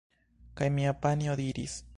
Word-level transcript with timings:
Kaj 0.61 0.69
mia 0.79 0.95
panjo 1.05 1.37
diris: 1.45 1.81